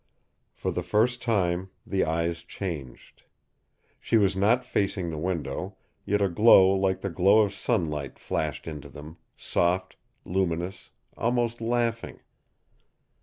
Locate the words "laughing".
11.61-12.19